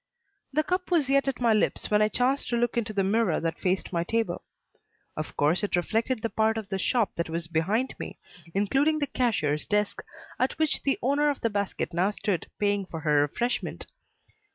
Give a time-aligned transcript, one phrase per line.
[0.51, 3.39] The cup was yet at my lips when I chanced to look into the mirror
[3.39, 4.41] that faced my table.
[5.15, 8.17] Of course it reflected the part of the shop that was behind me,
[8.55, 10.01] including the cashier's desk;
[10.39, 13.85] at which the owner of the basket now stood paying for her refreshment.